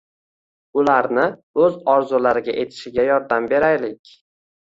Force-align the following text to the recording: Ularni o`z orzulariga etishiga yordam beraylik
Ularni 0.83 1.25
o`z 1.65 1.75
orzulariga 1.95 2.55
etishiga 2.63 3.05
yordam 3.09 3.49
beraylik 3.53 4.13